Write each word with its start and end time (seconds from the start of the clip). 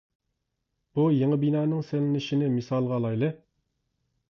بۇ 0.99 1.05
يېڭى 1.17 1.37
بىنانىڭ 1.43 1.85
سېلىنىشىنى 1.91 2.51
مىسالغا 2.57 3.01
ئالايلى. 3.01 3.33